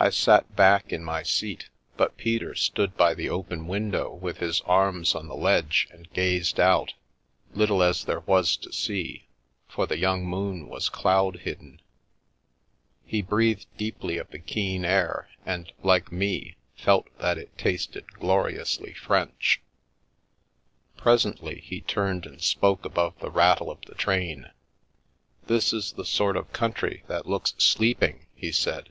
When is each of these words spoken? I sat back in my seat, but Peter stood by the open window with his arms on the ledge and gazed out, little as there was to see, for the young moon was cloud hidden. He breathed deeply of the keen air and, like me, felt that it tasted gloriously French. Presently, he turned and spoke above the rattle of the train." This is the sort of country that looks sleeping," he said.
I 0.00 0.10
sat 0.10 0.56
back 0.56 0.92
in 0.92 1.04
my 1.04 1.22
seat, 1.22 1.68
but 1.96 2.16
Peter 2.16 2.56
stood 2.56 2.96
by 2.96 3.14
the 3.14 3.28
open 3.30 3.68
window 3.68 4.12
with 4.12 4.38
his 4.38 4.60
arms 4.62 5.14
on 5.14 5.28
the 5.28 5.36
ledge 5.36 5.86
and 5.92 6.12
gazed 6.12 6.58
out, 6.58 6.94
little 7.54 7.84
as 7.84 8.04
there 8.04 8.18
was 8.18 8.56
to 8.56 8.72
see, 8.72 9.28
for 9.68 9.86
the 9.86 9.98
young 9.98 10.26
moon 10.26 10.66
was 10.68 10.88
cloud 10.88 11.42
hidden. 11.42 11.80
He 13.06 13.22
breathed 13.22 13.66
deeply 13.76 14.18
of 14.18 14.28
the 14.32 14.40
keen 14.40 14.84
air 14.84 15.28
and, 15.46 15.70
like 15.84 16.10
me, 16.10 16.56
felt 16.76 17.06
that 17.18 17.38
it 17.38 17.56
tasted 17.56 18.12
gloriously 18.14 18.94
French. 18.94 19.60
Presently, 20.96 21.60
he 21.60 21.80
turned 21.80 22.26
and 22.26 22.42
spoke 22.42 22.84
above 22.84 23.16
the 23.20 23.30
rattle 23.30 23.70
of 23.70 23.80
the 23.82 23.94
train." 23.94 24.50
This 25.46 25.72
is 25.72 25.92
the 25.92 26.04
sort 26.04 26.36
of 26.36 26.52
country 26.52 27.04
that 27.06 27.28
looks 27.28 27.54
sleeping," 27.58 28.26
he 28.34 28.50
said. 28.50 28.88